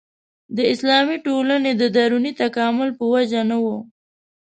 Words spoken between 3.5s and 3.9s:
وه.